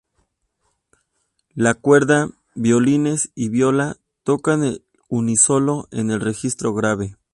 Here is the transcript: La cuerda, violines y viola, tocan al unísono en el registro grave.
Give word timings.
La 1.53 1.75
cuerda, 1.75 2.31
violines 2.55 3.29
y 3.35 3.49
viola, 3.49 3.97
tocan 4.23 4.63
al 4.63 4.83
unísono 5.09 5.87
en 5.91 6.09
el 6.09 6.21
registro 6.21 6.73
grave. 6.73 7.17